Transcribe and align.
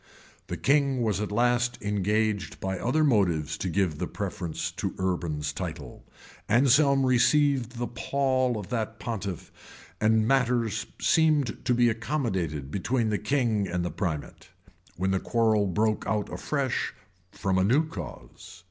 []The 0.47 0.57
king 0.57 1.03
was 1.03 1.21
at 1.21 1.31
last 1.31 1.77
engaged 1.79 2.59
by 2.59 2.79
other 2.79 3.03
motives 3.03 3.55
to 3.59 3.69
give 3.69 3.99
the 3.99 4.07
preference 4.07 4.71
to 4.71 4.95
Urban's 4.97 5.53
title; 5.53 6.03
Anselm 6.49 7.05
received 7.05 7.73
the 7.77 7.85
pall 7.85 8.55
from 8.63 8.69
that 8.71 8.99
pontiff; 8.99 9.51
and 10.01 10.27
matters 10.27 10.87
seemed 10.99 11.63
to 11.65 11.75
be 11.75 11.87
accommodated 11.87 12.71
between 12.71 13.09
the 13.09 13.19
king 13.19 13.67
and 13.67 13.85
the 13.85 13.91
primate,[] 13.91 14.49
when 14.97 15.11
the 15.11 15.19
quarrel 15.19 15.67
broke 15.67 16.03
out 16.07 16.33
afresh 16.33 16.95
from 17.31 17.59
a 17.59 17.63
new 17.63 17.85
cause. 17.87 18.59